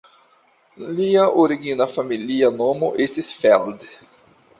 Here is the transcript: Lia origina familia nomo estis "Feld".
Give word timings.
Lia 0.99 1.25
origina 1.43 1.87
familia 1.91 2.49
nomo 2.61 2.89
estis 3.07 3.29
"Feld". 3.43 3.87